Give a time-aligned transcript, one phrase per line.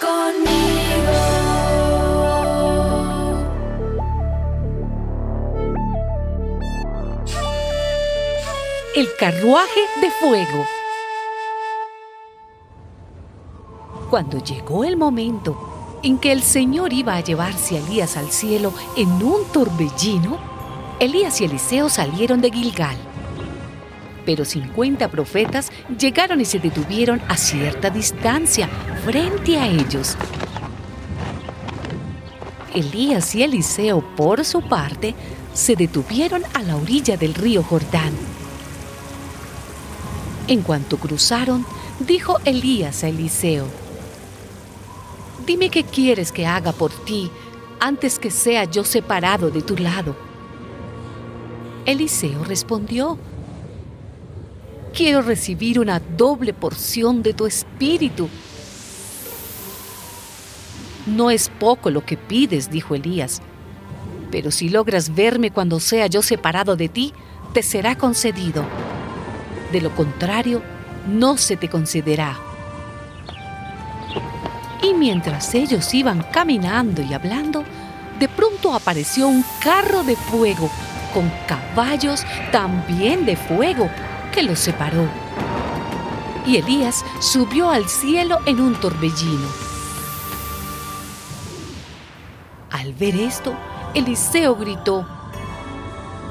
[0.00, 0.80] conmigo.
[8.96, 10.66] El carruaje de fuego.
[14.08, 18.72] Cuando llegó el momento en que el Señor iba a llevarse a Elías al cielo
[18.96, 20.38] en un torbellino,
[20.98, 23.09] Elías y Eliseo salieron de Gilgal
[24.30, 28.68] pero 50 profetas llegaron y se detuvieron a cierta distancia
[29.04, 30.16] frente a ellos.
[32.72, 35.16] Elías y Eliseo, por su parte,
[35.52, 38.12] se detuvieron a la orilla del río Jordán.
[40.46, 41.66] En cuanto cruzaron,
[41.98, 43.66] dijo Elías a Eliseo,
[45.44, 47.32] Dime qué quieres que haga por ti
[47.80, 50.14] antes que sea yo separado de tu lado.
[51.84, 53.18] Eliseo respondió,
[54.94, 58.28] Quiero recibir una doble porción de tu espíritu.
[61.06, 63.40] No es poco lo que pides, dijo Elías,
[64.30, 67.12] pero si logras verme cuando sea yo separado de ti,
[67.52, 68.64] te será concedido.
[69.72, 70.62] De lo contrario,
[71.08, 72.36] no se te concederá.
[74.82, 77.64] Y mientras ellos iban caminando y hablando,
[78.18, 80.70] de pronto apareció un carro de fuego
[81.14, 83.88] con caballos también de fuego
[84.40, 85.06] que los separó.
[86.46, 89.46] Y Elías subió al cielo en un torbellino.
[92.70, 93.52] Al ver esto,
[93.92, 95.06] Eliseo gritó,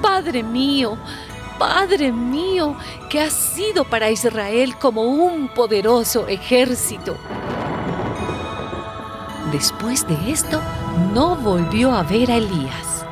[0.00, 0.96] Padre mío,
[1.58, 2.76] Padre mío,
[3.10, 7.14] que has sido para Israel como un poderoso ejército.
[9.52, 10.62] Después de esto,
[11.12, 13.04] no volvió a ver a Elías.